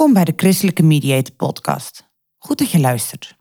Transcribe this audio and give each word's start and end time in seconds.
Welkom 0.00 0.24
bij 0.24 0.32
de 0.34 0.42
Christelijke 0.42 0.82
Mediator 0.82 1.34
Podcast. 1.34 2.10
Goed 2.38 2.58
dat 2.58 2.70
je 2.70 2.80
luistert. 2.80 3.36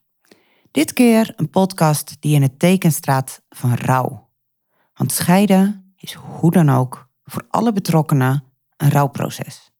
Dit 0.71 0.93
keer 0.93 1.33
een 1.35 1.49
podcast 1.49 2.15
die 2.19 2.35
in 2.35 2.41
het 2.41 2.59
teken 2.59 2.91
staat 2.91 3.41
van 3.49 3.73
rouw. 3.73 4.29
Want 4.93 5.11
scheiden 5.11 5.93
is 5.97 6.13
hoe 6.13 6.51
dan 6.51 6.69
ook 6.69 7.09
voor 7.23 7.45
alle 7.49 7.71
betrokkenen 7.71 8.43
een 8.77 8.91
rouwproces. 8.91 9.71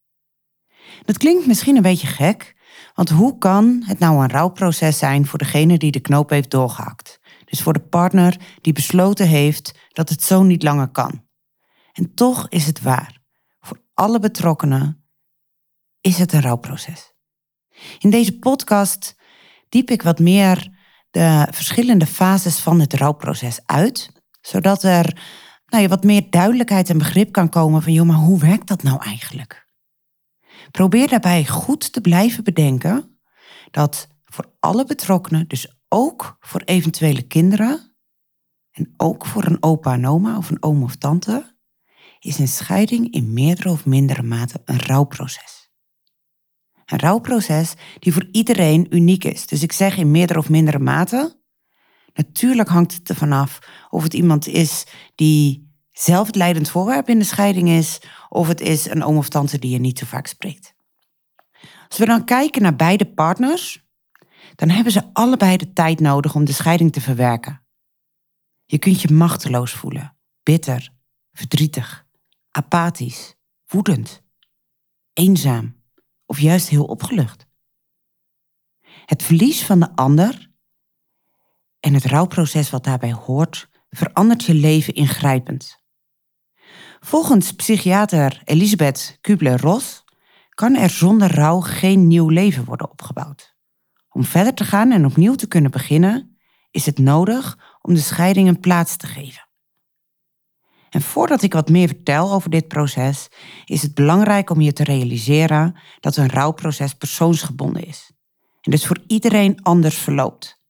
Dat 1.05 1.17
klinkt 1.17 1.47
misschien 1.47 1.75
een 1.75 1.81
beetje 1.81 2.07
gek, 2.07 2.55
want 2.93 3.09
hoe 3.09 3.37
kan 3.37 3.83
het 3.85 3.99
nou 3.99 4.23
een 4.23 4.29
rouwproces 4.29 4.97
zijn 4.97 5.25
voor 5.25 5.39
degene 5.39 5.77
die 5.77 5.91
de 5.91 5.99
knoop 5.99 6.29
heeft 6.29 6.51
doorgehakt? 6.51 7.19
Dus 7.45 7.61
voor 7.61 7.73
de 7.73 7.87
partner 7.89 8.37
die 8.61 8.73
besloten 8.73 9.27
heeft 9.27 9.79
dat 9.89 10.09
het 10.09 10.23
zo 10.23 10.43
niet 10.43 10.63
langer 10.63 10.87
kan. 10.87 11.25
En 11.93 12.13
toch 12.13 12.49
is 12.49 12.65
het 12.65 12.81
waar. 12.81 13.21
Voor 13.59 13.81
alle 13.93 14.19
betrokkenen 14.19 14.98
is 16.01 16.17
het 16.17 16.33
een 16.33 16.41
rouwproces. 16.41 17.13
In 17.99 18.09
deze 18.09 18.37
podcast 18.37 19.15
diep 19.69 19.89
ik 19.89 20.01
wat 20.01 20.19
meer 20.19 20.77
de 21.11 21.47
verschillende 21.51 22.05
fases 22.05 22.59
van 22.59 22.79
het 22.79 22.93
rouwproces 22.93 23.59
uit, 23.65 24.11
zodat 24.41 24.83
er 24.83 25.21
nou 25.65 25.87
wat 25.87 26.03
meer 26.03 26.29
duidelijkheid 26.29 26.89
en 26.89 26.97
begrip 26.97 27.31
kan 27.31 27.49
komen 27.49 27.81
van, 27.81 27.93
joh, 27.93 28.07
maar 28.07 28.15
hoe 28.15 28.39
werkt 28.39 28.67
dat 28.67 28.83
nou 28.83 29.03
eigenlijk? 29.03 29.67
Probeer 30.71 31.07
daarbij 31.07 31.45
goed 31.45 31.93
te 31.93 32.01
blijven 32.01 32.43
bedenken 32.43 33.19
dat 33.71 34.07
voor 34.25 34.53
alle 34.59 34.85
betrokkenen, 34.85 35.47
dus 35.47 35.79
ook 35.87 36.37
voor 36.39 36.61
eventuele 36.61 37.21
kinderen 37.21 37.95
en 38.71 38.93
ook 38.97 39.25
voor 39.25 39.45
een 39.45 39.63
opa 39.63 39.93
en 39.93 40.07
oma 40.07 40.37
of 40.37 40.49
een 40.49 40.63
oom 40.63 40.83
of 40.83 40.95
tante, 40.95 41.57
is 42.19 42.39
een 42.39 42.47
scheiding 42.47 43.13
in 43.13 43.33
meerdere 43.33 43.69
of 43.69 43.85
mindere 43.85 44.23
mate 44.23 44.61
een 44.65 44.79
rouwproces. 44.79 45.58
Een 46.89 46.99
rouwproces 46.99 47.73
die 47.99 48.13
voor 48.13 48.27
iedereen 48.31 48.95
uniek 48.95 49.23
is. 49.23 49.47
Dus 49.47 49.63
ik 49.63 49.71
zeg 49.71 49.97
in 49.97 50.11
meerdere 50.11 50.39
of 50.39 50.49
mindere 50.49 50.79
mate. 50.79 51.39
Natuurlijk 52.13 52.69
hangt 52.69 52.93
het 52.93 53.09
ervan 53.09 53.31
af 53.31 53.59
of 53.89 54.03
het 54.03 54.13
iemand 54.13 54.47
is 54.47 54.85
die 55.15 55.71
zelf 55.91 56.27
het 56.27 56.35
leidend 56.35 56.69
voorwerp 56.69 57.09
in 57.09 57.19
de 57.19 57.25
scheiding 57.25 57.69
is, 57.69 58.01
of 58.29 58.47
het 58.47 58.61
is 58.61 58.89
een 58.89 59.03
oom 59.03 59.17
of 59.17 59.29
tante 59.29 59.59
die 59.59 59.71
je 59.71 59.79
niet 59.79 59.99
zo 59.99 60.05
vaak 60.05 60.27
spreekt. 60.27 60.75
Als 61.87 61.97
we 61.97 62.05
dan 62.05 62.25
kijken 62.25 62.61
naar 62.61 62.75
beide 62.75 63.05
partners, 63.05 63.87
dan 64.55 64.69
hebben 64.69 64.93
ze 64.93 65.13
allebei 65.13 65.57
de 65.57 65.73
tijd 65.73 65.99
nodig 65.99 66.35
om 66.35 66.45
de 66.45 66.53
scheiding 66.53 66.91
te 66.91 67.01
verwerken. 67.01 67.63
Je 68.65 68.77
kunt 68.77 69.01
je 69.01 69.13
machteloos 69.13 69.73
voelen, 69.73 70.17
bitter, 70.43 70.93
verdrietig, 71.31 72.05
apathisch, 72.51 73.35
woedend, 73.65 74.23
eenzaam 75.13 75.78
of 76.29 76.39
juist 76.39 76.69
heel 76.69 76.85
opgelucht. 76.85 77.47
Het 79.05 79.23
verlies 79.23 79.65
van 79.65 79.79
de 79.79 79.95
ander 79.95 80.51
en 81.79 81.93
het 81.93 82.05
rouwproces 82.05 82.69
wat 82.69 82.83
daarbij 82.83 83.13
hoort, 83.13 83.69
verandert 83.89 84.43
je 84.43 84.53
leven 84.53 84.93
ingrijpend. 84.93 85.83
Volgens 86.99 87.53
psychiater 87.53 88.41
Elisabeth 88.43 89.17
Kubler-Ross 89.21 90.03
kan 90.49 90.75
er 90.75 90.89
zonder 90.89 91.35
rouw 91.35 91.59
geen 91.59 92.07
nieuw 92.07 92.29
leven 92.29 92.65
worden 92.65 92.91
opgebouwd. 92.91 93.55
Om 94.09 94.23
verder 94.23 94.53
te 94.53 94.65
gaan 94.65 94.91
en 94.91 95.05
opnieuw 95.05 95.35
te 95.35 95.47
kunnen 95.47 95.71
beginnen, 95.71 96.37
is 96.71 96.85
het 96.85 96.97
nodig 96.97 97.57
om 97.81 97.93
de 97.93 97.99
scheiding 97.99 98.47
een 98.47 98.59
plaats 98.59 98.97
te 98.97 99.07
geven. 99.07 99.48
En 100.89 101.01
voordat 101.01 101.41
ik 101.41 101.53
wat 101.53 101.69
meer 101.69 101.87
vertel 101.87 102.31
over 102.31 102.49
dit 102.49 102.67
proces, 102.67 103.27
is 103.65 103.81
het 103.81 103.93
belangrijk 103.93 104.49
om 104.49 104.61
je 104.61 104.73
te 104.73 104.83
realiseren 104.83 105.79
dat 105.99 106.15
een 106.17 106.29
rouwproces 106.29 106.93
persoonsgebonden 106.93 107.85
is. 107.85 108.11
En 108.61 108.71
dus 108.71 108.87
voor 108.87 109.03
iedereen 109.07 109.61
anders 109.61 109.97
verloopt. 109.97 110.61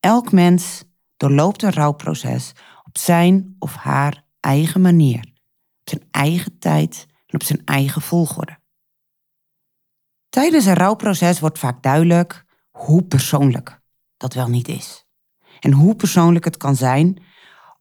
Elk 0.00 0.32
mens 0.32 0.84
doorloopt 1.16 1.62
een 1.62 1.72
rouwproces 1.72 2.52
op 2.84 2.98
zijn 2.98 3.56
of 3.58 3.74
haar 3.74 4.24
eigen 4.40 4.80
manier, 4.80 5.20
op 5.80 5.88
zijn 5.88 6.02
eigen 6.10 6.58
tijd 6.58 7.06
en 7.26 7.34
op 7.34 7.42
zijn 7.42 7.62
eigen 7.64 8.02
volgorde. 8.02 8.58
Tijdens 10.28 10.64
een 10.64 10.74
rouwproces 10.74 11.40
wordt 11.40 11.58
vaak 11.58 11.82
duidelijk 11.82 12.44
hoe 12.70 13.02
persoonlijk 13.04 13.80
dat 14.16 14.34
wel 14.34 14.48
niet 14.48 14.68
is. 14.68 15.06
En 15.60 15.72
hoe 15.72 15.96
persoonlijk 15.96 16.44
het 16.44 16.56
kan 16.56 16.76
zijn 16.76 17.22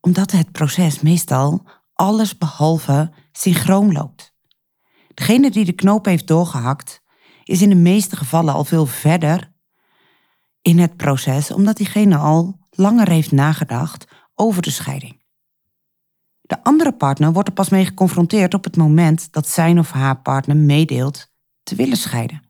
omdat 0.07 0.31
het 0.31 0.51
proces 0.51 1.01
meestal 1.01 1.63
alles 1.94 2.38
behalve 2.38 3.12
synchroon 3.31 3.91
loopt. 3.91 4.35
Degene 5.13 5.51
die 5.51 5.66
de 5.66 5.72
knoop 5.72 6.06
heeft 6.06 6.28
doorgehakt, 6.28 7.01
is 7.44 7.62
in 7.62 7.69
de 7.69 7.75
meeste 7.75 8.16
gevallen 8.16 8.53
al 8.53 8.63
veel 8.63 8.85
verder 8.85 9.53
in 10.62 10.79
het 10.79 10.97
proces, 10.97 11.51
omdat 11.51 11.78
diegene 11.78 12.18
al 12.18 12.59
langer 12.69 13.09
heeft 13.09 13.31
nagedacht 13.31 14.07
over 14.35 14.62
de 14.62 14.69
scheiding. 14.69 15.23
De 16.41 16.63
andere 16.63 16.94
partner 16.94 17.34
wordt 17.34 17.47
er 17.47 17.53
pas 17.53 17.69
mee 17.69 17.85
geconfronteerd 17.85 18.53
op 18.53 18.63
het 18.63 18.78
moment 18.78 19.31
dat 19.31 19.47
zijn 19.47 19.79
of 19.79 19.91
haar 19.91 20.22
partner 20.22 20.57
meedeelt 20.57 21.31
te 21.63 21.75
willen 21.75 21.97
scheiden. 21.97 22.41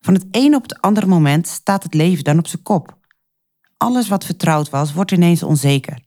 Van 0.00 0.14
het 0.14 0.26
een 0.30 0.54
op 0.54 0.62
het 0.62 0.80
andere 0.80 1.06
moment 1.06 1.48
staat 1.48 1.82
het 1.82 1.94
leven 1.94 2.24
dan 2.24 2.38
op 2.38 2.46
zijn 2.46 2.62
kop. 2.62 2.98
Alles 3.76 4.08
wat 4.08 4.24
vertrouwd 4.24 4.70
was, 4.70 4.92
wordt 4.92 5.10
ineens 5.10 5.42
onzeker 5.42 6.03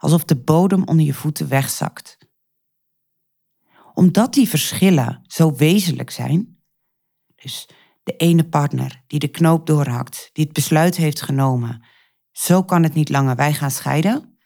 alsof 0.00 0.24
de 0.24 0.36
bodem 0.36 0.82
onder 0.84 1.06
je 1.06 1.14
voeten 1.14 1.48
wegzakt. 1.48 2.18
Omdat 3.94 4.34
die 4.34 4.48
verschillen 4.48 5.24
zo 5.26 5.54
wezenlijk 5.54 6.10
zijn, 6.10 6.62
dus 7.34 7.68
de 8.02 8.16
ene 8.16 8.48
partner 8.48 9.04
die 9.06 9.18
de 9.18 9.28
knoop 9.28 9.66
doorhakt, 9.66 10.30
die 10.32 10.44
het 10.44 10.52
besluit 10.52 10.96
heeft 10.96 11.22
genomen, 11.22 11.84
zo 12.32 12.62
kan 12.62 12.82
het 12.82 12.94
niet 12.94 13.08
langer, 13.08 13.36
wij 13.36 13.52
gaan 13.52 13.70
scheiden, 13.70 14.38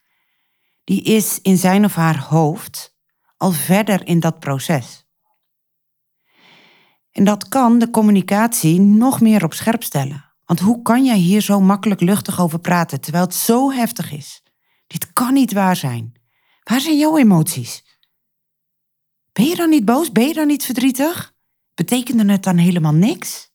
die 0.84 1.02
is 1.02 1.40
in 1.40 1.58
zijn 1.58 1.84
of 1.84 1.94
haar 1.94 2.18
hoofd 2.18 2.96
al 3.36 3.50
verder 3.50 4.06
in 4.06 4.20
dat 4.20 4.38
proces. 4.38 5.06
En 7.10 7.24
dat 7.24 7.48
kan 7.48 7.78
de 7.78 7.90
communicatie 7.90 8.80
nog 8.80 9.20
meer 9.20 9.44
op 9.44 9.52
scherp 9.52 9.82
stellen. 9.82 10.32
Want 10.44 10.60
hoe 10.60 10.82
kan 10.82 11.04
jij 11.04 11.18
hier 11.18 11.40
zo 11.40 11.60
makkelijk 11.60 12.00
luchtig 12.00 12.40
over 12.40 12.58
praten 12.58 13.00
terwijl 13.00 13.24
het 13.24 13.34
zo 13.34 13.72
heftig 13.72 14.12
is? 14.12 14.43
Dit 14.94 15.12
kan 15.12 15.32
niet 15.32 15.52
waar 15.52 15.76
zijn. 15.76 16.14
Waar 16.62 16.80
zijn 16.80 16.98
jouw 16.98 17.18
emoties? 17.18 17.98
Ben 19.32 19.44
je 19.44 19.56
dan 19.56 19.68
niet 19.68 19.84
boos? 19.84 20.12
Ben 20.12 20.26
je 20.26 20.34
dan 20.34 20.46
niet 20.46 20.64
verdrietig? 20.64 21.34
Betekende 21.74 22.32
het 22.32 22.42
dan 22.42 22.56
helemaal 22.56 22.92
niks? 22.92 23.52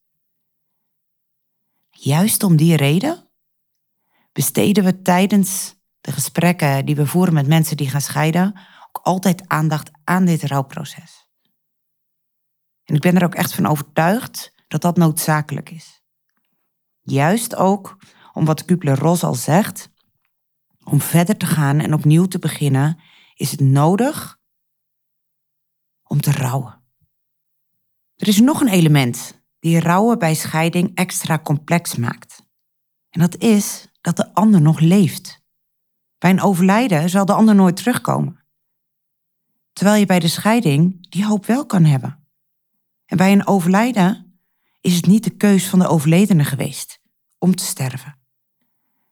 Juist 1.89 2.43
om 2.43 2.55
die 2.55 2.75
reden 2.75 3.29
besteden 4.31 4.83
we 4.83 5.01
tijdens 5.01 5.75
de 5.99 6.11
gesprekken 6.11 6.85
die 6.85 6.95
we 6.95 7.07
voeren 7.07 7.33
met 7.33 7.47
mensen 7.47 7.77
die 7.77 7.89
gaan 7.89 8.01
scheiden 8.01 8.59
ook 8.87 8.99
altijd 9.03 9.47
aandacht 9.47 9.91
aan 10.03 10.25
dit 10.25 10.43
rouwproces. 10.43 11.27
En 12.83 12.95
ik 12.95 13.01
ben 13.01 13.15
er 13.15 13.23
ook 13.23 13.35
echt 13.35 13.53
van 13.53 13.65
overtuigd 13.65 14.53
dat 14.67 14.81
dat 14.81 14.97
noodzakelijk 14.97 15.69
is. 15.69 16.03
Juist 17.01 17.55
ook 17.55 17.97
om 18.33 18.45
wat 18.45 18.65
Kubler-Ross 18.65 19.23
al 19.23 19.35
zegt, 19.35 19.89
om 20.91 21.01
verder 21.01 21.37
te 21.37 21.45
gaan 21.45 21.79
en 21.79 21.93
opnieuw 21.93 22.25
te 22.25 22.39
beginnen, 22.39 22.99
is 23.35 23.51
het 23.51 23.59
nodig 23.59 24.39
om 26.03 26.21
te 26.21 26.31
rouwen. 26.31 26.83
Er 28.15 28.27
is 28.27 28.39
nog 28.39 28.61
een 28.61 28.67
element 28.67 29.41
die 29.59 29.79
rouwen 29.79 30.19
bij 30.19 30.35
scheiding 30.35 30.95
extra 30.95 31.39
complex 31.39 31.95
maakt. 31.95 32.43
En 33.09 33.19
dat 33.19 33.37
is 33.37 33.87
dat 34.01 34.17
de 34.17 34.33
ander 34.33 34.61
nog 34.61 34.79
leeft. 34.79 35.41
Bij 36.17 36.29
een 36.29 36.41
overlijden 36.41 37.09
zal 37.09 37.25
de 37.25 37.33
ander 37.33 37.55
nooit 37.55 37.75
terugkomen. 37.75 38.43
Terwijl 39.73 39.99
je 39.99 40.05
bij 40.05 40.19
de 40.19 40.27
scheiding 40.27 41.09
die 41.09 41.25
hoop 41.25 41.45
wel 41.45 41.65
kan 41.65 41.83
hebben. 41.83 42.27
En 43.05 43.17
bij 43.17 43.31
een 43.31 43.47
overlijden 43.47 44.39
is 44.81 44.95
het 44.95 45.05
niet 45.05 45.23
de 45.23 45.29
keus 45.37 45.69
van 45.69 45.79
de 45.79 45.87
overledene 45.87 46.43
geweest 46.43 46.99
om 47.37 47.55
te 47.55 47.63
sterven. 47.63 48.18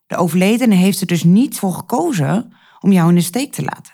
De 0.07 0.15
overledene 0.15 0.75
heeft 0.75 1.01
er 1.01 1.07
dus 1.07 1.23
niet 1.23 1.59
voor 1.59 1.73
gekozen 1.73 2.53
om 2.79 2.91
jou 2.91 3.09
in 3.09 3.15
de 3.15 3.21
steek 3.21 3.53
te 3.53 3.63
laten. 3.63 3.93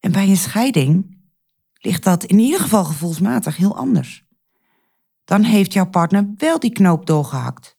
En 0.00 0.12
bij 0.12 0.28
een 0.28 0.36
scheiding 0.36 1.20
ligt 1.74 2.04
dat 2.04 2.24
in 2.24 2.38
ieder 2.38 2.60
geval 2.60 2.84
gevoelsmatig 2.84 3.56
heel 3.56 3.76
anders. 3.76 4.24
Dan 5.24 5.42
heeft 5.42 5.72
jouw 5.72 5.88
partner 5.88 6.32
wel 6.36 6.58
die 6.58 6.72
knoop 6.72 7.06
doorgehakt. 7.06 7.76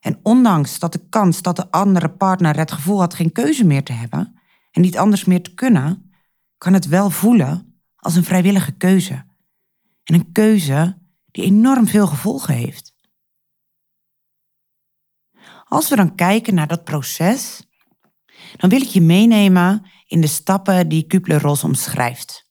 En 0.00 0.18
ondanks 0.22 0.78
dat 0.78 0.92
de 0.92 1.08
kans 1.08 1.42
dat 1.42 1.56
de 1.56 1.70
andere 1.70 2.10
partner 2.10 2.56
het 2.56 2.72
gevoel 2.72 3.00
had 3.00 3.14
geen 3.14 3.32
keuze 3.32 3.64
meer 3.64 3.84
te 3.84 3.92
hebben 3.92 4.40
en 4.70 4.82
niet 4.82 4.98
anders 4.98 5.24
meer 5.24 5.42
te 5.42 5.54
kunnen, 5.54 6.12
kan 6.58 6.72
het 6.72 6.86
wel 6.86 7.10
voelen 7.10 7.80
als 7.96 8.14
een 8.14 8.24
vrijwillige 8.24 8.72
keuze. 8.72 9.24
En 10.04 10.14
een 10.14 10.32
keuze 10.32 10.98
die 11.30 11.44
enorm 11.44 11.86
veel 11.86 12.06
gevolgen 12.06 12.54
heeft. 12.54 12.95
Als 15.76 15.88
we 15.88 15.96
dan 15.96 16.14
kijken 16.14 16.54
naar 16.54 16.66
dat 16.66 16.84
proces, 16.84 17.62
dan 18.56 18.70
wil 18.70 18.80
ik 18.80 18.88
je 18.88 19.00
meenemen 19.00 19.90
in 20.06 20.20
de 20.20 20.26
stappen 20.26 20.88
die 20.88 21.06
Kubler-Ross 21.06 21.64
omschrijft. 21.64 22.50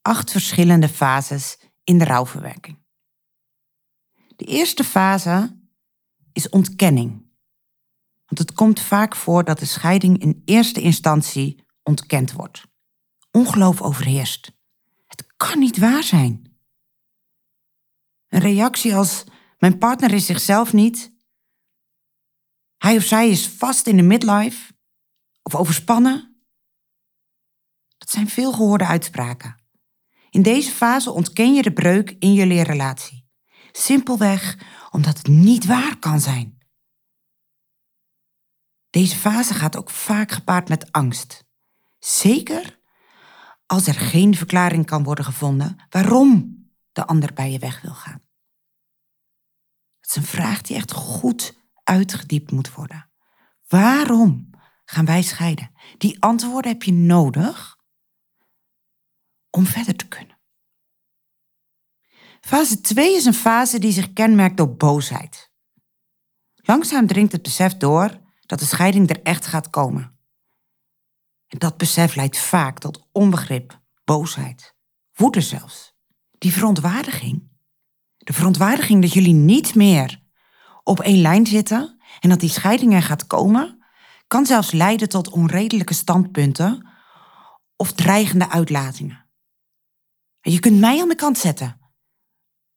Acht 0.00 0.30
verschillende 0.30 0.88
fases 0.88 1.58
in 1.84 1.98
de 1.98 2.04
rouwverwerking. 2.04 2.78
De 4.36 4.44
eerste 4.44 4.84
fase 4.84 5.60
is 6.32 6.48
ontkenning. 6.48 7.10
Want 8.26 8.38
het 8.38 8.52
komt 8.52 8.80
vaak 8.80 9.16
voor 9.16 9.44
dat 9.44 9.58
de 9.58 9.66
scheiding 9.66 10.18
in 10.18 10.42
eerste 10.44 10.80
instantie 10.80 11.64
ontkend 11.82 12.32
wordt. 12.32 12.64
Ongeloof 13.30 13.82
overheerst. 13.82 14.52
Het 15.06 15.26
kan 15.36 15.58
niet 15.58 15.78
waar 15.78 16.02
zijn. 16.02 16.56
Een 18.28 18.40
reactie 18.40 18.94
als 18.94 19.24
mijn 19.58 19.78
partner 19.78 20.12
is 20.12 20.26
zichzelf 20.26 20.72
niet. 20.72 21.11
Hij 22.82 22.96
of 22.96 23.02
zij 23.02 23.30
is 23.30 23.48
vast 23.48 23.86
in 23.86 23.96
de 23.96 24.02
midlife 24.02 24.72
of 25.42 25.54
overspannen. 25.54 26.42
Dat 27.98 28.10
zijn 28.10 28.28
veel 28.28 28.52
gehoorde 28.52 28.86
uitspraken. 28.86 29.56
In 30.30 30.42
deze 30.42 30.70
fase 30.70 31.10
ontken 31.10 31.54
je 31.54 31.62
de 31.62 31.72
breuk 31.72 32.10
in 32.18 32.34
jullie 32.34 32.62
relatie. 32.62 33.28
Simpelweg 33.72 34.58
omdat 34.90 35.18
het 35.18 35.26
niet 35.26 35.66
waar 35.66 35.98
kan 35.98 36.20
zijn. 36.20 36.58
Deze 38.90 39.16
fase 39.16 39.54
gaat 39.54 39.76
ook 39.76 39.90
vaak 39.90 40.30
gepaard 40.30 40.68
met 40.68 40.92
angst. 40.92 41.44
Zeker 41.98 42.80
als 43.66 43.86
er 43.86 43.94
geen 43.94 44.34
verklaring 44.34 44.86
kan 44.86 45.02
worden 45.02 45.24
gevonden 45.24 45.76
waarom 45.88 46.60
de 46.92 47.06
ander 47.06 47.32
bij 47.32 47.50
je 47.50 47.58
weg 47.58 47.80
wil 47.80 47.94
gaan. 47.94 48.22
Het 50.00 50.10
is 50.10 50.16
een 50.16 50.22
vraag 50.22 50.60
die 50.60 50.76
echt 50.76 50.92
goed 50.92 51.60
uitgediept 51.84 52.50
moet 52.50 52.74
worden. 52.74 53.10
Waarom 53.68 54.50
gaan 54.84 55.04
wij 55.04 55.22
scheiden? 55.22 55.70
Die 55.98 56.22
antwoorden 56.22 56.70
heb 56.70 56.82
je 56.82 56.92
nodig 56.92 57.76
om 59.50 59.66
verder 59.66 59.96
te 59.96 60.08
kunnen. 60.08 60.40
Fase 62.40 62.80
2 62.80 63.16
is 63.16 63.24
een 63.24 63.34
fase 63.34 63.78
die 63.78 63.92
zich 63.92 64.12
kenmerkt 64.12 64.56
door 64.56 64.76
boosheid. 64.76 65.50
Langzaam 66.54 67.06
dringt 67.06 67.32
het 67.32 67.42
besef 67.42 67.76
door 67.76 68.20
dat 68.40 68.58
de 68.58 68.64
scheiding 68.64 69.10
er 69.10 69.22
echt 69.22 69.46
gaat 69.46 69.70
komen. 69.70 70.18
En 71.46 71.58
dat 71.58 71.76
besef 71.76 72.14
leidt 72.14 72.38
vaak 72.38 72.78
tot 72.78 73.08
onbegrip, 73.12 73.80
boosheid, 74.04 74.74
woede 75.12 75.40
zelfs. 75.40 75.94
Die 76.38 76.52
verontwaardiging, 76.52 77.50
de 78.16 78.32
verontwaardiging 78.32 79.02
dat 79.02 79.12
jullie 79.12 79.34
niet 79.34 79.74
meer 79.74 80.21
op 80.82 81.00
één 81.00 81.20
lijn 81.20 81.46
zitten 81.46 82.00
en 82.20 82.28
dat 82.28 82.40
die 82.40 82.50
scheiding 82.50 82.94
er 82.94 83.02
gaat 83.02 83.26
komen, 83.26 83.84
kan 84.26 84.46
zelfs 84.46 84.70
leiden 84.70 85.08
tot 85.08 85.28
onredelijke 85.28 85.94
standpunten 85.94 86.88
of 87.76 87.92
dreigende 87.92 88.48
uitlatingen. 88.48 89.26
Je 90.40 90.60
kunt 90.60 90.80
mij 90.80 91.00
aan 91.00 91.08
de 91.08 91.14
kant 91.14 91.38
zetten, 91.38 91.80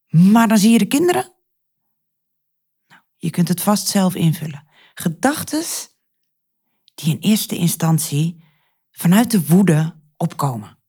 maar 0.07 0.47
dan 0.47 0.57
zie 0.57 0.71
je 0.71 0.77
de 0.77 0.87
kinderen. 0.87 1.33
Nou, 2.87 3.01
je 3.15 3.29
kunt 3.29 3.47
het 3.47 3.61
vast 3.61 3.87
zelf 3.87 4.15
invullen. 4.15 4.67
Gedachtes 4.93 5.89
die 6.95 7.13
in 7.13 7.19
eerste 7.19 7.55
instantie 7.55 8.43
vanuit 8.91 9.31
de 9.31 9.45
woede 9.47 10.01
opkomen. 10.17 10.79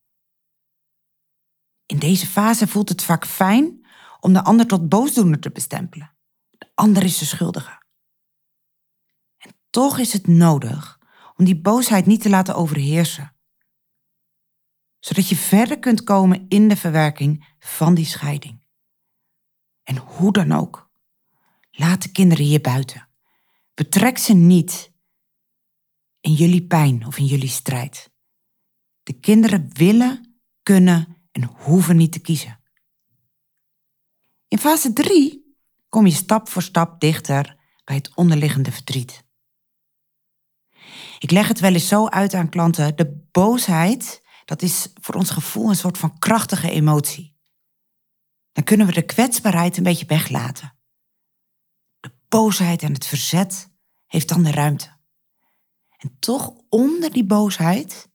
In 1.87 1.99
deze 1.99 2.27
fase 2.27 2.67
voelt 2.67 2.89
het 2.89 3.03
vaak 3.03 3.27
fijn 3.27 3.87
om 4.21 4.33
de 4.33 4.45
ander 4.45 4.67
tot 4.67 4.89
boosdoener 4.89 5.41
te 5.41 5.51
bestempelen. 5.51 6.16
De 6.76 6.82
ander 6.82 7.02
is 7.02 7.19
de 7.19 7.25
schuldige. 7.25 7.82
En 9.37 9.50
toch 9.70 9.99
is 9.99 10.12
het 10.12 10.26
nodig 10.26 10.99
om 11.37 11.44
die 11.44 11.61
boosheid 11.61 12.06
niet 12.06 12.23
te 12.23 12.28
laten 12.28 12.55
overheersen. 12.55 13.37
Zodat 14.99 15.28
je 15.28 15.37
verder 15.37 15.78
kunt 15.78 16.05
komen 16.05 16.49
in 16.49 16.69
de 16.69 16.76
verwerking 16.76 17.55
van 17.58 17.94
die 17.94 18.05
scheiding. 18.05 18.61
En 19.82 19.96
hoe 19.96 20.32
dan 20.32 20.52
ook, 20.52 20.90
laat 21.70 22.02
de 22.02 22.12
kinderen 22.12 22.44
hier 22.44 22.61
buiten. 22.61 23.08
Betrek 23.75 24.19
ze 24.19 24.32
niet 24.32 24.93
in 26.20 26.32
jullie 26.32 26.67
pijn 26.67 27.06
of 27.06 27.19
in 27.19 27.26
jullie 27.26 27.49
strijd. 27.49 28.11
De 29.02 29.12
kinderen 29.12 29.70
willen, 29.73 30.40
kunnen 30.62 31.28
en 31.32 31.44
hoeven 31.44 31.96
niet 31.96 32.12
te 32.12 32.20
kiezen. 32.20 32.61
In 34.49 34.58
fase 34.58 34.93
3 34.93 35.46
kom 35.97 36.07
je 36.07 36.13
stap 36.13 36.49
voor 36.49 36.63
stap 36.63 37.01
dichter 37.01 37.57
bij 37.85 37.97
het 37.97 38.15
onderliggende 38.15 38.73
verdriet. 38.73 39.25
Ik 41.19 41.31
leg 41.31 41.49
het 41.49 41.61
wel 41.61 41.73
eens 41.73 41.89
zo 41.89 42.09
uit 42.09 42.35
aan 42.35 42.49
klanten. 42.49 42.97
De 42.97 43.29
boosheid, 43.31 44.23
dat 44.45 44.62
is 44.62 44.93
voor 45.00 45.15
ons 45.15 45.31
gevoel 45.31 45.69
een 45.69 45.76
soort 45.76 45.99
van 45.99 46.19
krachtige 46.19 46.71
emotie 46.71 47.37
dan 48.57 48.65
kunnen 48.65 48.87
we 48.87 48.93
de 48.93 49.03
kwetsbaarheid 49.03 49.76
een 49.76 49.83
beetje 49.83 50.07
weglaten. 50.07 50.79
De 52.00 52.12
boosheid 52.29 52.83
en 52.83 52.93
het 52.93 53.07
verzet 53.07 53.73
heeft 54.07 54.29
dan 54.29 54.43
de 54.43 54.50
ruimte. 54.50 54.97
En 55.97 56.17
toch 56.19 56.53
onder 56.69 57.12
die 57.12 57.25
boosheid 57.25 58.11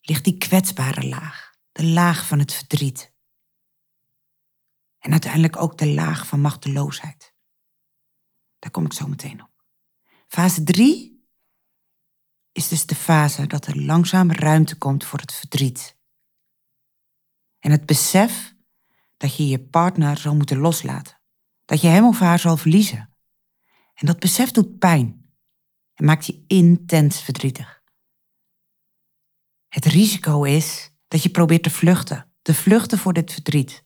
ligt 0.00 0.24
die 0.24 0.38
kwetsbare 0.38 1.08
laag, 1.08 1.50
de 1.72 1.84
laag 1.86 2.26
van 2.26 2.38
het 2.38 2.52
verdriet. 2.52 3.12
En 5.00 5.10
uiteindelijk 5.10 5.56
ook 5.56 5.78
de 5.78 5.88
laag 5.88 6.26
van 6.26 6.40
machteloosheid. 6.40 7.34
Daar 8.58 8.70
kom 8.70 8.84
ik 8.84 8.92
zo 8.92 9.06
meteen 9.06 9.42
op. 9.42 9.64
Fase 10.26 10.62
3 10.62 11.24
is 12.52 12.68
dus 12.68 12.86
de 12.86 12.94
fase 12.94 13.46
dat 13.46 13.66
er 13.66 13.80
langzaam 13.80 14.32
ruimte 14.32 14.76
komt 14.76 15.04
voor 15.04 15.18
het 15.18 15.32
verdriet. 15.32 15.98
En 17.58 17.70
het 17.70 17.86
besef 17.86 18.54
dat 19.16 19.36
je 19.36 19.48
je 19.48 19.60
partner 19.60 20.16
zal 20.16 20.34
moeten 20.34 20.58
loslaten. 20.58 21.20
Dat 21.64 21.80
je 21.80 21.88
hem 21.88 22.06
of 22.06 22.18
haar 22.18 22.38
zal 22.38 22.56
verliezen. 22.56 23.14
En 23.94 24.06
dat 24.06 24.18
besef 24.18 24.50
doet 24.50 24.78
pijn 24.78 25.34
en 25.94 26.04
maakt 26.04 26.26
je 26.26 26.44
intens 26.46 27.22
verdrietig. 27.22 27.82
Het 29.68 29.84
risico 29.84 30.42
is 30.42 30.90
dat 31.08 31.22
je 31.22 31.30
probeert 31.30 31.62
te 31.62 31.70
vluchten, 31.70 32.32
te 32.42 32.54
vluchten 32.54 32.98
voor 32.98 33.12
dit 33.12 33.32
verdriet. 33.32 33.84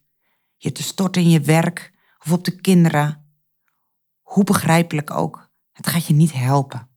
Je 0.65 0.73
te 0.73 0.83
storten 0.83 1.23
in 1.23 1.31
je 1.31 1.41
werk 1.41 1.93
of 2.19 2.33
op 2.33 2.45
de 2.45 2.61
kinderen. 2.61 3.37
Hoe 4.23 4.45
begrijpelijk 4.45 5.11
ook, 5.11 5.51
het 5.73 5.87
gaat 5.87 6.07
je 6.07 6.15
niet 6.15 6.33
helpen. 6.33 6.89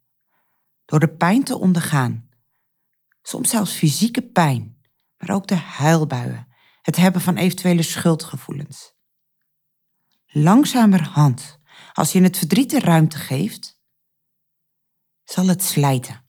Door 0.85 0.99
de 0.99 1.15
pijn 1.15 1.43
te 1.43 1.57
ondergaan, 1.57 2.29
soms 3.21 3.49
zelfs 3.49 3.73
fysieke 3.73 4.21
pijn, 4.21 4.81
maar 5.17 5.35
ook 5.35 5.47
de 5.47 5.55
huilbuien 5.55 6.47
het 6.81 6.95
hebben 6.95 7.21
van 7.21 7.35
eventuele 7.35 7.81
schuldgevoelens. 7.81 8.93
Langzamerhand, 10.27 11.59
als 11.93 12.11
je 12.11 12.21
het 12.21 12.37
verdriet 12.37 12.69
de 12.69 12.79
ruimte 12.79 13.17
geeft, 13.17 13.81
zal 15.23 15.47
het 15.47 15.63
slijten. 15.63 16.25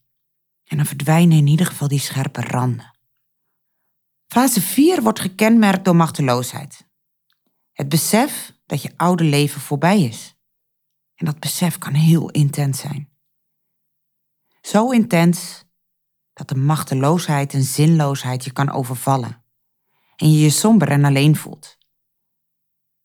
En 0.65 0.77
dan 0.77 0.87
verdwijnen 0.87 1.37
in 1.37 1.47
ieder 1.47 1.67
geval 1.67 1.89
die 1.89 2.01
scherpe 2.01 2.41
randen. 2.41 2.99
Fase 4.27 4.61
4 4.61 5.03
wordt 5.03 5.21
gekenmerkt 5.21 5.85
door 5.85 5.97
machteloosheid. 5.97 6.88
Het 7.79 7.89
besef 7.89 8.53
dat 8.67 8.83
je 8.83 8.93
oude 8.97 9.25
leven 9.25 9.61
voorbij 9.61 10.03
is. 10.03 10.37
En 11.15 11.27
dat 11.27 11.41
besef 11.41 11.79
kan 11.79 11.95
heel 11.95 12.31
intens 12.31 12.81
zijn. 12.81 13.09
Zo 14.61 14.91
intens 14.91 15.65
dat 16.33 16.49
de 16.49 16.55
machteloosheid 16.55 17.55
en 17.55 17.63
zinloosheid 17.63 18.45
je 18.45 18.53
kan 18.53 18.71
overvallen 18.71 19.45
en 20.17 20.33
je 20.33 20.39
je 20.39 20.51
somber 20.51 20.91
en 20.91 21.05
alleen 21.05 21.37
voelt. 21.37 21.79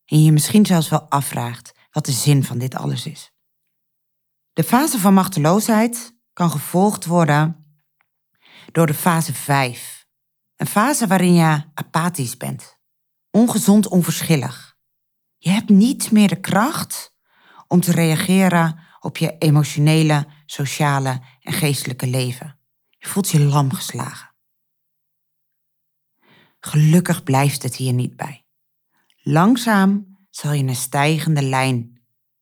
en 0.05 0.23
je 0.23 0.31
misschien 0.31 0.65
zelfs 0.65 0.89
wel 0.89 1.09
afvraagt 1.09 1.71
wat 1.91 2.05
de 2.05 2.11
zin 2.11 2.43
van 2.43 2.57
dit 2.57 2.75
alles 2.75 3.05
is. 3.05 3.31
De 4.53 4.63
fase 4.63 4.99
van 4.99 5.13
machteloosheid 5.13 6.15
kan 6.33 6.49
gevolgd 6.49 7.05
worden 7.05 7.65
door 8.71 8.87
de 8.87 8.93
fase 8.93 9.33
5. 9.33 10.07
Een 10.55 10.67
fase 10.67 11.07
waarin 11.07 11.33
je 11.33 11.63
apathisch 11.73 12.37
bent, 12.37 12.77
ongezond 13.29 13.87
onverschillig. 13.87 14.62
Je 15.43 15.49
hebt 15.49 15.69
niet 15.69 16.11
meer 16.11 16.27
de 16.27 16.39
kracht 16.39 17.15
om 17.67 17.81
te 17.81 17.91
reageren 17.91 18.79
op 18.99 19.17
je 19.17 19.37
emotionele, 19.37 20.27
sociale 20.45 21.21
en 21.41 21.53
geestelijke 21.53 22.07
leven. 22.07 22.59
Je 22.89 23.07
voelt 23.07 23.29
je 23.29 23.39
lam 23.39 23.73
geslagen. 23.73 24.33
Gelukkig 26.59 27.23
blijft 27.23 27.63
het 27.63 27.75
hier 27.75 27.93
niet 27.93 28.15
bij. 28.15 28.45
Langzaam 29.21 30.17
zal 30.29 30.51
je 30.51 30.63
een 30.63 30.75
stijgende 30.75 31.41
lijn 31.41 32.01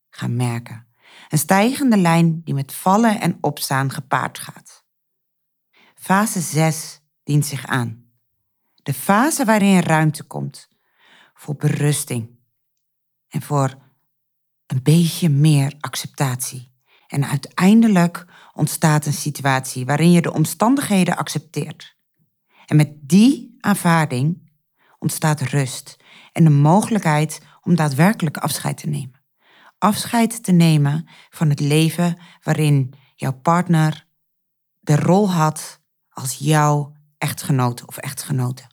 gaan 0.09 0.35
merken. 0.35 0.87
Een 1.29 1.37
stijgende 1.37 1.97
lijn 1.97 2.41
die 2.43 2.53
met 2.53 2.73
vallen 2.73 3.21
en 3.21 3.37
opstaan 3.41 3.91
gepaard 3.91 4.39
gaat. 4.39 4.85
Fase 5.95 6.39
6 6.39 7.01
dient 7.23 7.45
zich 7.45 7.65
aan. 7.65 8.11
De 8.83 8.93
fase 8.93 9.45
waarin 9.45 9.79
ruimte 9.79 10.23
komt 10.23 10.67
voor 11.33 11.55
berusting 11.55 12.39
en 13.31 13.41
voor 13.41 13.77
een 14.65 14.83
beetje 14.83 15.29
meer 15.29 15.73
acceptatie. 15.79 16.71
En 17.07 17.25
uiteindelijk 17.25 18.25
ontstaat 18.53 19.05
een 19.05 19.13
situatie 19.13 19.85
waarin 19.85 20.11
je 20.11 20.21
de 20.21 20.33
omstandigheden 20.33 21.17
accepteert. 21.17 21.95
En 22.65 22.75
met 22.75 22.89
die 23.01 23.57
aanvaarding 23.59 24.51
ontstaat 24.99 25.41
rust 25.41 25.97
en 26.31 26.43
de 26.43 26.49
mogelijkheid 26.49 27.41
om 27.61 27.75
daadwerkelijk 27.75 28.37
afscheid 28.37 28.77
te 28.77 28.87
nemen. 28.87 29.21
Afscheid 29.77 30.43
te 30.43 30.51
nemen 30.51 31.07
van 31.29 31.49
het 31.49 31.59
leven 31.59 32.17
waarin 32.43 32.93
jouw 33.15 33.33
partner 33.33 34.07
de 34.79 34.95
rol 34.95 35.31
had 35.31 35.81
als 36.09 36.37
jouw 36.37 36.95
echtgenoot 37.17 37.85
of 37.85 37.97
echtgenote. 37.97 38.63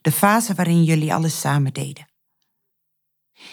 De 0.00 0.12
fase 0.12 0.54
waarin 0.54 0.84
jullie 0.84 1.14
alles 1.14 1.40
samen 1.40 1.72
deden. 1.72 2.06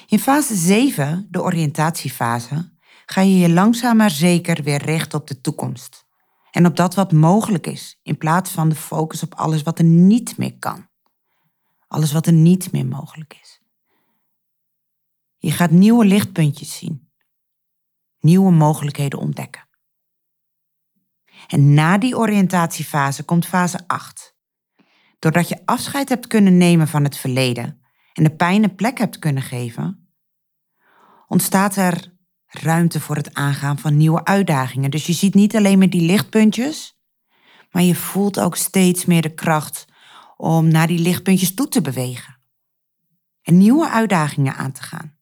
In 0.08 0.20
fase 0.20 0.56
7, 0.56 1.28
de 1.30 1.42
oriëntatiefase, 1.42 2.74
ga 3.06 3.22
je 3.22 3.38
je 3.38 3.50
langzaam 3.50 3.98
maar 3.98 4.12
zeker 4.12 4.64
weer 4.64 4.82
richten 4.82 5.20
op 5.20 5.28
de 5.28 5.42
toekomst. 5.42 6.06
En 6.52 6.66
op 6.66 6.76
dat 6.76 6.96
wat 6.96 7.12
mogelijk 7.12 7.68
is, 7.68 8.00
in 8.04 8.18
plaats 8.18 8.52
van 8.52 8.70
de 8.70 8.76
focus 8.76 9.24
op 9.24 9.36
alles 9.36 9.64
wat 9.64 9.80
er 9.80 9.86
niet 9.86 10.38
meer 10.38 10.58
kan. 10.60 10.88
Alles 11.88 12.12
wat 12.12 12.28
er 12.28 12.34
niet 12.34 12.72
meer 12.72 12.86
mogelijk 12.86 13.38
is. 13.42 13.62
Je 15.38 15.52
gaat 15.52 15.72
nieuwe 15.72 16.06
lichtpuntjes 16.06 16.78
zien. 16.78 17.12
Nieuwe 18.20 18.52
mogelijkheden 18.52 19.20
ontdekken. 19.20 19.68
En 21.48 21.74
na 21.74 21.98
die 21.98 22.18
oriëntatiefase 22.18 23.24
komt 23.24 23.46
fase 23.46 23.80
8. 23.88 24.36
Doordat 25.20 25.50
je 25.50 25.66
afscheid 25.66 26.10
hebt 26.10 26.28
kunnen 26.28 26.58
nemen 26.58 26.88
van 26.88 27.04
het 27.04 27.18
verleden 27.18 27.85
en 28.16 28.24
de 28.24 28.36
pijn 28.36 28.64
een 28.64 28.76
plek 28.76 28.98
hebt 28.98 29.20
kunnen 29.20 29.44
geven, 29.44 30.10
ontstaat 31.28 31.76
er 31.76 32.14
ruimte 32.46 33.00
voor 33.00 33.16
het 33.16 33.34
aangaan 33.34 33.80
van 33.80 33.98
nieuwe 33.98 34.24
uitdagingen. 34.24 34.92
Dus 34.92 35.06
je 35.06 35.14
ziet 35.14 35.34
niet 35.34 35.56
alleen 35.56 35.78
maar 35.78 35.90
die 35.90 36.06
lichtpuntjes, 36.06 37.00
maar 37.72 37.84
je 37.84 37.96
voelt 37.96 38.40
ook 38.40 38.56
steeds 38.56 39.06
meer 39.06 39.22
de 39.22 39.34
kracht 39.34 39.86
om 40.38 40.68
naar 40.68 40.88
die 40.88 41.00
lichtpuntjes 41.00 41.54
toe 41.54 41.68
te 41.68 41.82
bewegen. 41.82 42.40
En 43.42 43.58
nieuwe 43.58 43.90
uitdagingen 43.90 44.56
aan 44.56 44.72
te 44.72 44.84
gaan. 44.84 45.18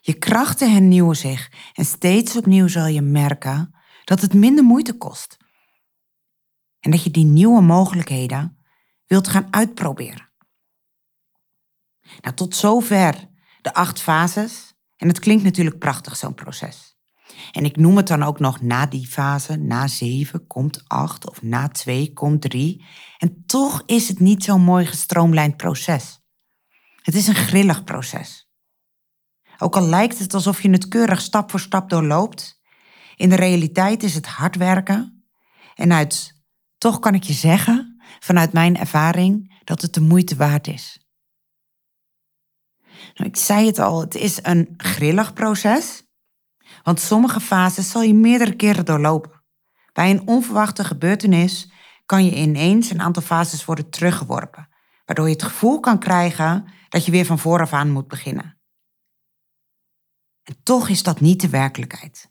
Je 0.00 0.14
krachten 0.14 0.72
hernieuwen 0.72 1.16
zich 1.16 1.52
en 1.74 1.84
steeds 1.84 2.36
opnieuw 2.36 2.68
zal 2.68 2.86
je 2.86 3.02
merken 3.02 3.74
dat 4.04 4.20
het 4.20 4.34
minder 4.34 4.64
moeite 4.64 4.96
kost. 4.96 5.36
En 6.80 6.90
dat 6.90 7.02
je 7.02 7.10
die 7.10 7.24
nieuwe 7.24 7.60
mogelijkheden 7.60 8.64
wilt 9.06 9.28
gaan 9.28 9.46
uitproberen. 9.50 10.25
Nou, 12.20 12.34
tot 12.34 12.56
zover 12.56 13.28
de 13.62 13.74
acht 13.74 14.00
fases. 14.00 14.74
En 14.96 15.08
het 15.08 15.18
klinkt 15.18 15.44
natuurlijk 15.44 15.78
prachtig, 15.78 16.16
zo'n 16.16 16.34
proces. 16.34 16.96
En 17.52 17.64
ik 17.64 17.76
noem 17.76 17.96
het 17.96 18.06
dan 18.06 18.22
ook 18.22 18.40
nog 18.40 18.60
na 18.60 18.86
die 18.86 19.06
fase, 19.06 19.56
na 19.56 19.86
zeven 19.86 20.46
komt 20.46 20.84
acht 20.86 21.28
of 21.28 21.42
na 21.42 21.68
twee 21.68 22.12
komt 22.12 22.40
drie. 22.40 22.84
En 23.18 23.42
toch 23.46 23.82
is 23.86 24.08
het 24.08 24.20
niet 24.20 24.44
zo'n 24.44 24.62
mooi 24.62 24.86
gestroomlijnd 24.86 25.56
proces. 25.56 26.20
Het 27.02 27.14
is 27.14 27.26
een 27.26 27.34
grillig 27.34 27.84
proces. 27.84 28.50
Ook 29.58 29.76
al 29.76 29.86
lijkt 29.86 30.18
het 30.18 30.34
alsof 30.34 30.62
je 30.62 30.70
het 30.70 30.88
keurig 30.88 31.20
stap 31.20 31.50
voor 31.50 31.60
stap 31.60 31.90
doorloopt, 31.90 32.60
in 33.16 33.28
de 33.28 33.36
realiteit 33.36 34.02
is 34.02 34.14
het 34.14 34.26
hard 34.26 34.56
werken. 34.56 35.24
En 35.74 35.92
uit, 35.92 36.42
toch 36.78 36.98
kan 36.98 37.14
ik 37.14 37.22
je 37.22 37.32
zeggen, 37.32 38.00
vanuit 38.18 38.52
mijn 38.52 38.76
ervaring, 38.76 39.60
dat 39.64 39.82
het 39.82 39.94
de 39.94 40.00
moeite 40.00 40.36
waard 40.36 40.66
is. 40.66 41.05
Nou, 43.14 43.28
ik 43.28 43.36
zei 43.36 43.66
het 43.66 43.78
al, 43.78 44.00
het 44.00 44.14
is 44.14 44.38
een 44.42 44.74
grillig 44.76 45.32
proces. 45.32 46.04
Want 46.82 47.00
sommige 47.00 47.40
fases 47.40 47.90
zal 47.90 48.02
je 48.02 48.14
meerdere 48.14 48.56
keren 48.56 48.84
doorlopen. 48.84 49.44
Bij 49.92 50.10
een 50.10 50.26
onverwachte 50.26 50.84
gebeurtenis 50.84 51.70
kan 52.06 52.24
je 52.24 52.34
ineens 52.34 52.90
een 52.90 53.00
aantal 53.00 53.22
fases 53.22 53.64
worden 53.64 53.90
teruggeworpen, 53.90 54.68
waardoor 55.04 55.26
je 55.26 55.32
het 55.32 55.42
gevoel 55.42 55.80
kan 55.80 55.98
krijgen 55.98 56.72
dat 56.88 57.04
je 57.04 57.10
weer 57.10 57.24
van 57.24 57.38
vooraf 57.38 57.72
aan 57.72 57.90
moet 57.90 58.08
beginnen. 58.08 58.60
En 60.42 60.56
toch 60.62 60.88
is 60.88 61.02
dat 61.02 61.20
niet 61.20 61.40
de 61.40 61.48
werkelijkheid. 61.48 62.30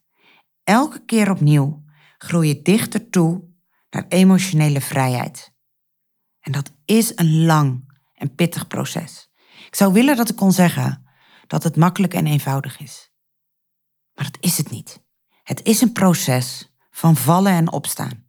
Elke 0.64 1.06
keer 1.06 1.32
opnieuw 1.32 1.84
groei 2.18 2.48
je 2.48 2.62
dichter 2.62 3.10
toe 3.10 3.44
naar 3.90 4.06
emotionele 4.08 4.82
vrijheid. 4.82 5.54
En 6.40 6.52
dat 6.52 6.72
is 6.86 7.12
een 7.16 7.46
lang 7.46 8.00
en 8.14 8.36
pittig 8.36 8.68
proces. 8.68 9.25
Ik 9.76 9.82
zou 9.82 9.94
willen 9.94 10.16
dat 10.16 10.30
ik 10.30 10.36
kon 10.36 10.52
zeggen 10.52 11.06
dat 11.48 11.64
het 11.64 11.76
makkelijk 11.76 12.14
en 12.14 12.26
eenvoudig 12.26 12.80
is. 12.80 13.12
Maar 14.14 14.32
dat 14.32 14.38
is 14.40 14.58
het 14.58 14.70
niet. 14.70 15.04
Het 15.44 15.64
is 15.64 15.82
een 15.82 15.92
proces 15.92 16.74
van 16.90 17.16
vallen 17.16 17.52
en 17.52 17.72
opstaan. 17.72 18.26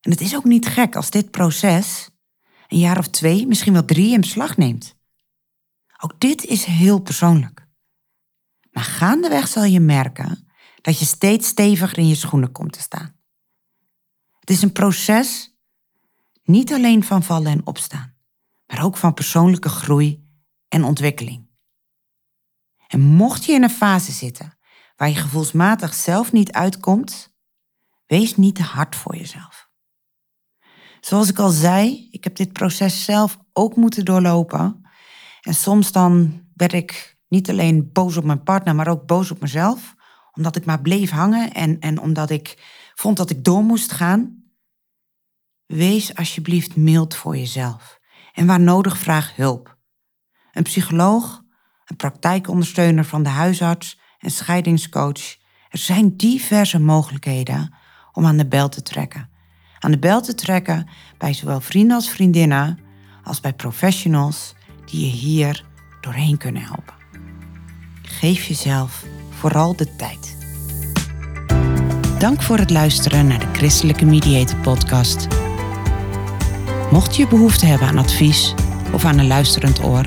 En 0.00 0.10
het 0.10 0.20
is 0.20 0.36
ook 0.36 0.44
niet 0.44 0.66
gek 0.66 0.96
als 0.96 1.10
dit 1.10 1.30
proces 1.30 2.10
een 2.68 2.78
jaar 2.78 2.98
of 2.98 3.08
twee, 3.08 3.46
misschien 3.46 3.72
wel 3.72 3.84
drie 3.84 4.12
in 4.12 4.20
beslag 4.20 4.56
neemt. 4.56 4.96
Ook 6.02 6.20
dit 6.20 6.44
is 6.44 6.64
heel 6.64 6.98
persoonlijk. 6.98 7.66
Maar 8.70 8.84
gaandeweg 8.84 9.48
zal 9.48 9.64
je 9.64 9.80
merken 9.80 10.48
dat 10.80 10.98
je 10.98 11.04
steeds 11.04 11.48
steviger 11.48 11.98
in 11.98 12.08
je 12.08 12.14
schoenen 12.14 12.52
komt 12.52 12.72
te 12.72 12.80
staan. 12.80 13.16
Het 14.38 14.50
is 14.50 14.62
een 14.62 14.72
proces 14.72 15.58
niet 16.42 16.72
alleen 16.72 17.04
van 17.04 17.22
vallen 17.22 17.52
en 17.52 17.66
opstaan, 17.66 18.16
maar 18.66 18.84
ook 18.84 18.96
van 18.96 19.14
persoonlijke 19.14 19.68
groei 19.68 20.23
en 20.74 20.84
ontwikkeling. 20.84 21.48
En 22.86 23.00
mocht 23.00 23.44
je 23.44 23.52
in 23.52 23.62
een 23.62 23.70
fase 23.70 24.12
zitten 24.12 24.58
waar 24.96 25.08
je 25.08 25.14
gevoelsmatig 25.14 25.94
zelf 25.94 26.32
niet 26.32 26.52
uitkomt, 26.52 27.34
wees 28.06 28.36
niet 28.36 28.54
te 28.54 28.62
hard 28.62 28.96
voor 28.96 29.16
jezelf. 29.16 29.68
Zoals 31.00 31.28
ik 31.28 31.38
al 31.38 31.50
zei, 31.50 32.08
ik 32.10 32.24
heb 32.24 32.36
dit 32.36 32.52
proces 32.52 33.04
zelf 33.04 33.38
ook 33.52 33.76
moeten 33.76 34.04
doorlopen. 34.04 34.80
En 35.40 35.54
soms 35.54 35.92
dan 35.92 36.42
werd 36.54 36.72
ik 36.72 37.18
niet 37.28 37.50
alleen 37.50 37.92
boos 37.92 38.16
op 38.16 38.24
mijn 38.24 38.42
partner, 38.42 38.74
maar 38.74 38.88
ook 38.88 39.06
boos 39.06 39.30
op 39.30 39.40
mezelf. 39.40 39.94
Omdat 40.32 40.56
ik 40.56 40.64
maar 40.64 40.80
bleef 40.80 41.10
hangen 41.10 41.52
en, 41.52 41.80
en 41.80 41.98
omdat 41.98 42.30
ik 42.30 42.62
vond 42.94 43.16
dat 43.16 43.30
ik 43.30 43.44
door 43.44 43.62
moest 43.62 43.92
gaan. 43.92 44.44
Wees 45.66 46.14
alsjeblieft 46.14 46.76
mild 46.76 47.14
voor 47.14 47.36
jezelf. 47.36 47.98
En 48.32 48.46
waar 48.46 48.60
nodig 48.60 48.98
vraag 48.98 49.36
hulp 49.36 49.73
een 50.54 50.62
psycholoog, 50.62 51.42
een 51.86 51.96
praktijkondersteuner 51.96 53.04
van 53.04 53.22
de 53.22 53.28
huisarts, 53.28 53.98
een 54.18 54.30
scheidingscoach. 54.30 55.36
Er 55.68 55.78
zijn 55.78 56.16
diverse 56.16 56.80
mogelijkheden 56.80 57.74
om 58.12 58.26
aan 58.26 58.36
de 58.36 58.46
bel 58.46 58.68
te 58.68 58.82
trekken. 58.82 59.28
Aan 59.78 59.90
de 59.90 59.98
bel 59.98 60.22
te 60.22 60.34
trekken 60.34 60.88
bij 61.18 61.32
zowel 61.32 61.60
vrienden 61.60 61.96
als 61.96 62.10
vriendinnen, 62.10 62.78
als 63.22 63.40
bij 63.40 63.52
professionals 63.52 64.54
die 64.84 65.00
je 65.00 65.12
hier 65.12 65.64
doorheen 66.00 66.38
kunnen 66.38 66.62
helpen. 66.62 66.94
Geef 68.02 68.44
jezelf 68.44 69.04
vooral 69.30 69.76
de 69.76 69.96
tijd. 69.96 70.36
Dank 72.18 72.42
voor 72.42 72.58
het 72.58 72.70
luisteren 72.70 73.26
naar 73.26 73.38
de 73.38 73.52
Christelijke 73.52 74.04
Mediator 74.04 74.58
Podcast. 74.58 75.28
Mocht 76.90 77.16
je 77.16 77.28
behoefte 77.28 77.66
hebben 77.66 77.88
aan 77.88 77.98
advies 77.98 78.54
of 78.92 79.04
aan 79.04 79.18
een 79.18 79.26
luisterend 79.26 79.82
oor, 79.82 80.06